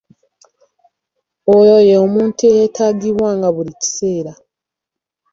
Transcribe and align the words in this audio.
Oyo 1.55 1.77
ye 1.87 1.95
muntu 2.13 2.41
eyeetaagibwanga 2.49 3.47
buli 3.55 3.73
kiseera. 3.81 4.33